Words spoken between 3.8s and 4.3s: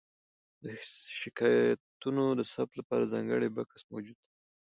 موجود دی.